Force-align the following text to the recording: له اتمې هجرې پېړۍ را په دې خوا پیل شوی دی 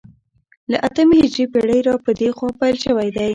له 0.71 0.77
اتمې 0.87 1.17
هجرې 1.23 1.45
پېړۍ 1.51 1.79
را 1.87 1.95
په 2.05 2.11
دې 2.19 2.29
خوا 2.35 2.49
پیل 2.59 2.75
شوی 2.85 3.09
دی 3.17 3.27